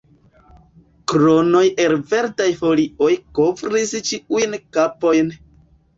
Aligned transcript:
Kronoj 1.13 1.61
el 1.83 1.93
verdaj 2.13 2.49
folioj 2.63 3.11
kovris 3.41 3.95
ĉiujn 4.11 4.59
kapojn. 4.79 5.35